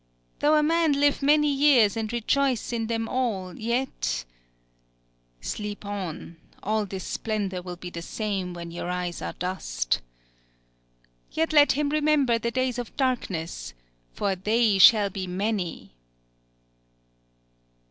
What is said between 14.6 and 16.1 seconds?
SHALL BE MANY!